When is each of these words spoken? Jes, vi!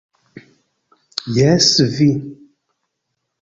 Jes, 1.35 1.69
vi! 1.93 2.09